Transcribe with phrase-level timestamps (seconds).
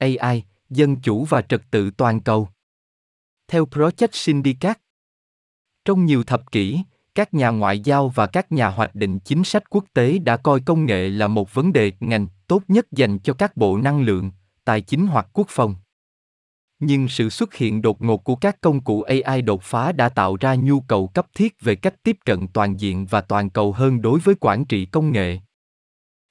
[0.00, 2.48] AI, dân chủ và trật tự toàn cầu.
[3.48, 4.80] Theo Project Syndicate,
[5.84, 6.82] trong nhiều thập kỷ,
[7.14, 10.60] các nhà ngoại giao và các nhà hoạch định chính sách quốc tế đã coi
[10.60, 14.30] công nghệ là một vấn đề ngành tốt nhất dành cho các bộ năng lượng,
[14.64, 15.74] tài chính hoặc quốc phòng.
[16.78, 20.36] Nhưng sự xuất hiện đột ngột của các công cụ AI đột phá đã tạo
[20.36, 24.02] ra nhu cầu cấp thiết về cách tiếp cận toàn diện và toàn cầu hơn
[24.02, 25.38] đối với quản trị công nghệ.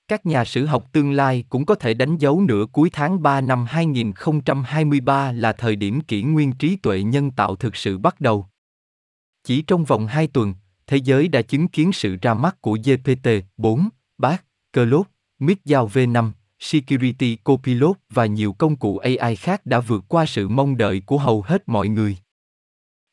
[0.09, 3.41] Các nhà sử học tương lai cũng có thể đánh dấu nửa cuối tháng 3
[3.41, 8.45] năm 2023 là thời điểm kỷ nguyên trí tuệ nhân tạo thực sự bắt đầu.
[9.43, 10.53] Chỉ trong vòng 2 tuần,
[10.87, 14.41] thế giới đã chứng kiến sự ra mắt của GPT-4, BART,
[14.73, 15.09] Claude,
[15.39, 20.77] Mid-Giao V5, Security Copilot và nhiều công cụ AI khác đã vượt qua sự mong
[20.77, 22.17] đợi của hầu hết mọi người.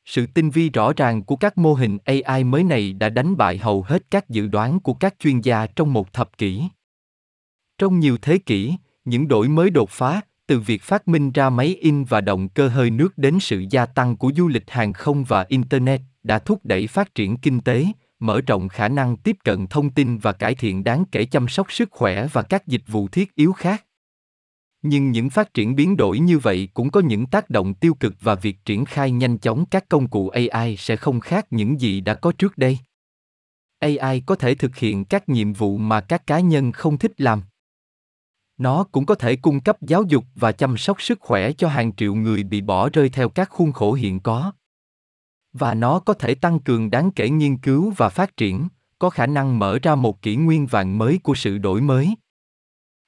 [0.05, 3.59] Sự tinh vi rõ ràng của các mô hình AI mới này đã đánh bại
[3.59, 6.63] hầu hết các dự đoán của các chuyên gia trong một thập kỷ.
[7.79, 11.77] Trong nhiều thế kỷ, những đổi mới đột phá, từ việc phát minh ra máy
[11.81, 15.25] in và động cơ hơi nước đến sự gia tăng của du lịch hàng không
[15.25, 17.87] và internet đã thúc đẩy phát triển kinh tế,
[18.19, 21.73] mở rộng khả năng tiếp cận thông tin và cải thiện đáng kể chăm sóc
[21.73, 23.85] sức khỏe và các dịch vụ thiết yếu khác.
[24.83, 28.15] Nhưng những phát triển biến đổi như vậy cũng có những tác động tiêu cực
[28.21, 32.01] và việc triển khai nhanh chóng các công cụ AI sẽ không khác những gì
[32.01, 32.79] đã có trước đây.
[33.79, 37.43] AI có thể thực hiện các nhiệm vụ mà các cá nhân không thích làm.
[38.59, 41.95] Nó cũng có thể cung cấp giáo dục và chăm sóc sức khỏe cho hàng
[41.97, 44.53] triệu người bị bỏ rơi theo các khuôn khổ hiện có.
[45.53, 49.27] Và nó có thể tăng cường đáng kể nghiên cứu và phát triển, có khả
[49.27, 52.15] năng mở ra một kỷ nguyên vàng mới của sự đổi mới.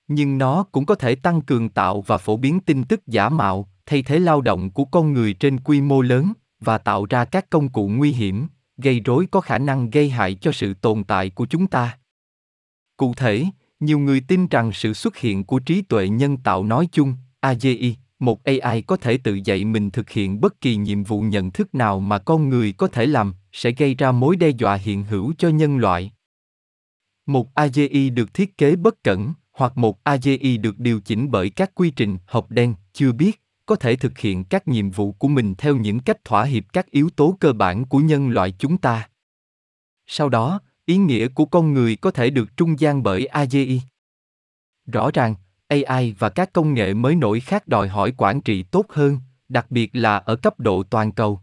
[0.09, 3.69] Nhưng nó cũng có thể tăng cường tạo và phổ biến tin tức giả mạo,
[3.87, 7.51] thay thế lao động của con người trên quy mô lớn, và tạo ra các
[7.51, 11.31] công cụ nguy hiểm, gây rối có khả năng gây hại cho sự tồn tại
[11.31, 11.99] của chúng ta.
[12.97, 13.45] Cụ thể
[13.81, 17.95] nhiều người tin rằng sự xuất hiện của trí tuệ nhân tạo nói chung agi
[18.19, 21.75] một ai có thể tự dạy mình thực hiện bất kỳ nhiệm vụ nhận thức
[21.75, 25.33] nào mà con người có thể làm, sẽ gây ra mối đe dọa hiện hữu
[25.39, 26.13] cho nhân loại.
[27.27, 31.75] Một agi được thiết kế bất cẩn, hoặc một agi được điều chỉnh bởi các
[31.75, 35.55] quy trình hộp đen, chưa biết, có thể thực hiện các nhiệm vụ của mình
[35.59, 39.09] theo những cách thỏa hiệp các yếu tố cơ bản của nhân loại chúng ta.
[40.07, 43.81] Sau đó ý nghĩa của con người có thể được trung gian bởi agi
[44.87, 45.35] rõ ràng
[45.69, 49.67] AI và các công nghệ mới nổi khác đòi hỏi quản trị tốt hơn, đặc
[49.71, 51.41] biệt là ở cấp độ toàn cầu.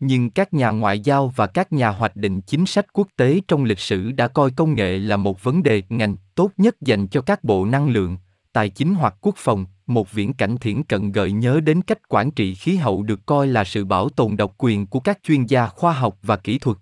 [0.00, 3.64] Nhưng các nhà ngoại giao và các nhà hoạch định chính sách quốc tế trong
[3.64, 7.20] lịch sử đã coi công nghệ là một vấn đề ngành tốt nhất dành cho
[7.20, 8.16] các bộ năng lượng,
[8.52, 12.30] tài chính hoặc quốc phòng, một viễn cảnh thiển cận gợi nhớ đến cách quản
[12.30, 15.66] trị khí hậu được coi là sự bảo tồn độc quyền của các chuyên gia
[15.66, 16.78] khoa học và kỹ thuật.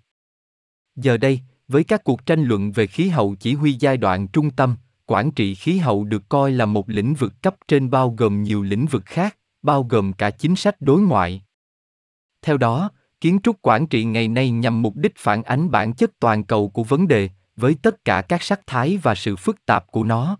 [0.95, 4.51] Giờ đây, với các cuộc tranh luận về khí hậu chỉ huy giai đoạn trung
[4.51, 8.43] tâm, quản trị khí hậu được coi là một lĩnh vực cấp trên bao gồm
[8.43, 11.41] nhiều lĩnh vực khác bao gồm cả chính sách đối ngoại
[12.41, 12.91] theo đó
[13.21, 16.69] kiến trúc quản trị ngày nay nhằm mục đích phản ánh bản chất toàn cầu
[16.69, 20.37] của vấn đề với tất cả các sắc thái và sự phức tạp của nó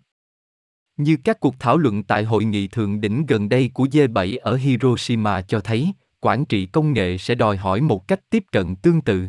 [0.97, 4.55] như các cuộc thảo luận tại hội nghị thượng đỉnh gần đây của G7 ở
[4.55, 9.01] Hiroshima cho thấy, quản trị công nghệ sẽ đòi hỏi một cách tiếp cận tương
[9.01, 9.27] tự.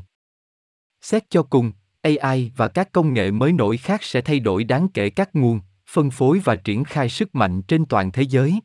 [1.01, 1.73] Xét cho cùng,
[2.17, 5.61] AI và các công nghệ mới nổi khác sẽ thay đổi đáng kể các nguồn,
[5.91, 8.61] phân phối và triển khai sức mạnh trên toàn thế giới.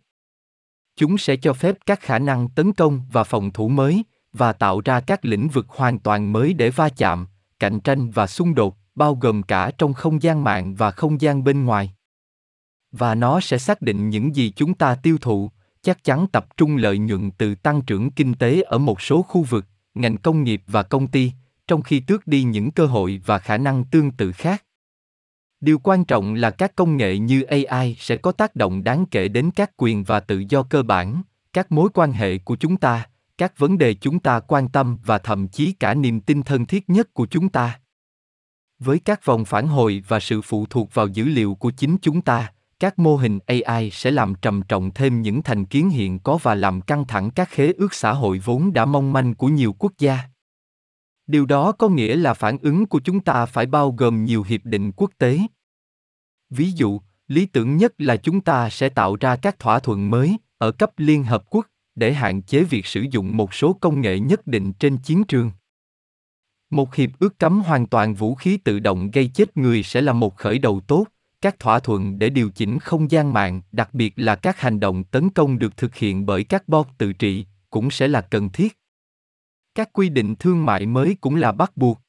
[0.95, 4.81] Chúng sẽ cho phép các khả năng tấn công và phòng thủ mới và tạo
[4.85, 7.27] ra các lĩnh vực hoàn toàn mới để va chạm,
[7.59, 11.43] cạnh tranh và xung đột, bao gồm cả trong không gian mạng và không gian
[11.43, 11.93] bên ngoài.
[12.91, 16.77] Và nó sẽ xác định những gì chúng ta tiêu thụ, chắc chắn tập trung
[16.77, 20.63] lợi nhuận từ tăng trưởng kinh tế ở một số khu vực, ngành công nghiệp
[20.67, 21.31] và công ty,
[21.67, 24.63] trong khi tước đi những cơ hội và khả năng tương tự khác.
[25.61, 29.27] Điều quan trọng là các công nghệ như ai sẽ có tác động đáng kể
[29.27, 31.21] đến các quyền và tự do cơ bản,
[31.53, 33.07] các mối quan hệ của chúng ta,
[33.37, 36.89] các vấn đề chúng ta quan tâm và thậm chí cả niềm tin thân thiết
[36.89, 37.79] nhất của chúng ta.
[38.79, 42.21] Với các vòng phản hồi và sự phụ thuộc vào dữ liệu của chính chúng
[42.21, 46.37] ta, các mô hình ai sẽ làm trầm trọng thêm những thành kiến hiện có
[46.41, 49.75] và làm căng thẳng các khế ước xã hội vốn đã mong manh của nhiều
[49.79, 50.19] quốc gia
[51.27, 54.61] điều đó có nghĩa là phản ứng của chúng ta phải bao gồm nhiều hiệp
[54.63, 55.39] định quốc tế.
[56.49, 60.37] Ví dụ, lý tưởng nhất là chúng ta sẽ tạo ra các thỏa thuận mới
[60.57, 64.19] ở cấp liên hợp quốc để hạn chế việc sử dụng một số công nghệ
[64.19, 65.51] nhất định trên chiến trường.
[66.69, 70.13] Một hiệp ước cấm hoàn toàn vũ khí tự động gây chết người sẽ là
[70.13, 71.05] một khởi đầu tốt.
[71.41, 75.03] Các thỏa thuận để điều chỉnh không gian mạng, đặc biệt là các hành động
[75.03, 78.77] tấn công được thực hiện bởi các bot tự trị, cũng sẽ là cần thiết
[79.75, 81.99] các quy định thương mại mới cũng là bắt buộc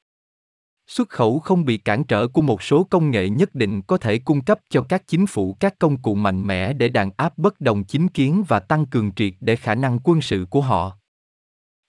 [0.86, 4.18] Xuất khẩu không bị cản trở của một số công nghệ nhất định có thể
[4.18, 7.60] cung cấp cho các chính phủ các công cụ mạnh mẽ để đàn áp bất
[7.60, 10.98] đồng chính kiến và tăng cường triệt để khả năng quân sự của họ.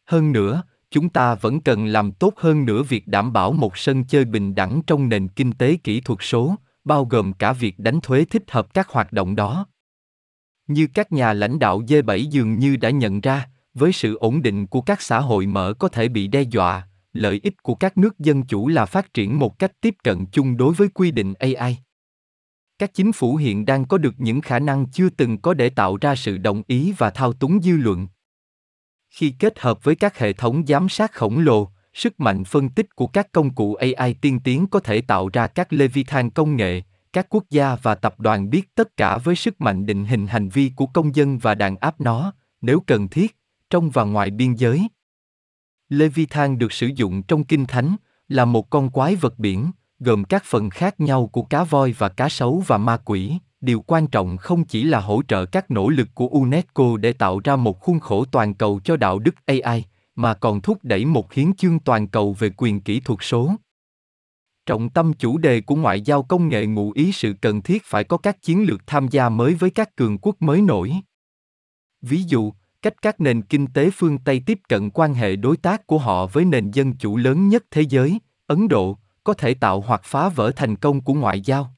[0.05, 4.05] Hơn nữa, chúng ta vẫn cần làm tốt hơn nữa việc đảm bảo một sân
[4.05, 8.01] chơi bình đẳng trong nền kinh tế kỹ thuật số, bao gồm cả việc đánh
[8.01, 9.67] thuế thích hợp các hoạt động đó.
[10.67, 14.67] Như các nhà lãnh đạo G7 dường như đã nhận ra, với sự ổn định
[14.67, 18.19] của các xã hội mở có thể bị đe dọa, lợi ích của các nước
[18.19, 21.77] dân chủ là phát triển một cách tiếp cận chung đối với quy định AI.
[22.79, 25.97] Các chính phủ hiện đang có được những khả năng chưa từng có để tạo
[26.01, 28.07] ra sự đồng ý và thao túng dư luận.
[29.09, 32.95] Khi kết hợp với các hệ thống giám sát khổng lồ, sức mạnh phân tích
[32.95, 36.81] của các công cụ AI tiên tiến có thể tạo ra các leviathan công nghệ,
[37.13, 40.49] các quốc gia và tập đoàn biết tất cả với sức mạnh định hình hành
[40.49, 43.35] vi của công dân và đàn áp nó, nếu cần thiết,
[43.69, 44.87] trong và ngoài biên giới.
[45.89, 47.95] Leviathan được sử dụng trong Kinh Thánh,
[48.27, 52.09] là một con quái vật biển, gồm các phần khác nhau của cá voi và
[52.09, 53.37] cá sấu và ma quỷ.
[53.61, 57.39] Điều quan trọng không chỉ là hỗ trợ các nỗ lực của UNESCO để tạo
[57.43, 59.83] ra một khuôn khổ toàn cầu cho đạo đức AI,
[60.15, 63.51] mà còn thúc đẩy một hiến chương toàn cầu về quyền kỹ thuật số.
[64.65, 68.03] Trọng tâm chủ đề của ngoại giao công nghệ ngụ ý sự cần thiết phải
[68.03, 70.93] có các chiến lược tham gia mới với các cường quốc mới nổi.
[72.01, 72.53] Ví dụ,
[72.85, 76.27] cách các nền kinh tế phương Tây tiếp cận quan hệ đối tác của họ
[76.27, 80.29] với nền dân chủ lớn nhất thế giới, Ấn Độ, có thể tạo hoặc phá
[80.29, 81.75] vỡ thành công của ngoại giao.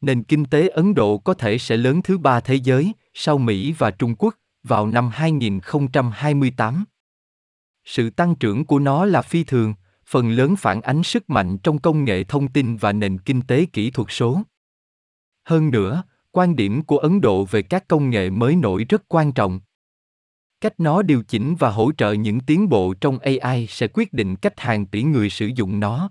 [0.00, 3.74] Nền kinh tế Ấn Độ có thể sẽ lớn thứ ba thế giới, sau Mỹ
[3.78, 6.84] và Trung Quốc, vào năm 2028.
[7.84, 9.74] Sự tăng trưởng của nó là phi thường,
[10.06, 13.66] phần lớn phản ánh sức mạnh trong công nghệ thông tin và nền kinh tế
[13.72, 14.42] kỹ thuật số.
[15.44, 16.02] Hơn nữa,
[16.32, 19.60] quan điểm của Ấn Độ về các công nghệ mới nổi rất quan trọng.
[20.60, 24.36] Cách nó điều chỉnh và hỗ trợ những tiến bộ trong AI sẽ quyết định
[24.36, 26.10] cách hàng tỷ người sử dụng nó.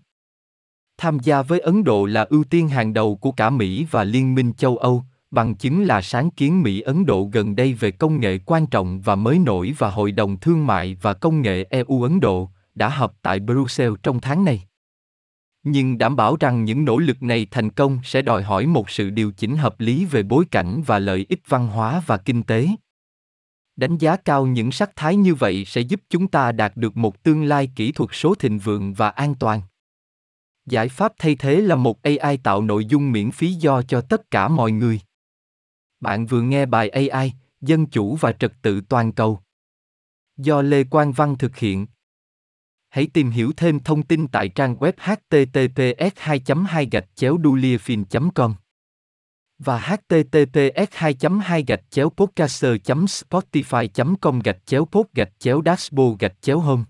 [0.98, 4.36] Tham gia với Ấn Độ là ưu tiên hàng đầu của cả Mỹ và Liên
[4.36, 8.40] minh châu Âu, bằng chứng là sáng kiến Mỹ-Ấn Độ gần đây về công nghệ
[8.46, 12.50] quan trọng và mới nổi và Hội đồng Thương mại và Công nghệ EU-Ấn Độ
[12.76, 14.64] đã họp tại Brussels trong tháng này.
[15.64, 19.10] Nhưng đảm bảo rằng những nỗ lực này thành công sẽ đòi hỏi một sự
[19.10, 22.68] điều chỉnh hợp lý về bối cảnh và lợi ích văn hóa và kinh tế.
[23.76, 27.24] Đánh giá cao những sắc thái như vậy sẽ giúp chúng ta đạt được một
[27.24, 29.62] tương lai kỹ thuật số thịnh vượng và an toàn.
[30.66, 34.32] Giải pháp thay thế là một AI tạo nội dung miễn phí do cho tất
[34.32, 35.00] cả mọi người.
[36.00, 39.40] Bạn vừa nghe bài AI, Dân chủ và trật tự toàn cầu.
[40.38, 41.88] Do Lê Quang Văn thực hiện.
[42.90, 47.38] Hãy tìm hiểu thêm thông tin tại trang web https 2 2 gạch chéo
[48.36, 48.56] com
[49.66, 52.76] và https 2 2 gạch chéo podcaster
[53.06, 56.84] spotify com gạch chéo pod gạch chéo dashboard gạch chéo home.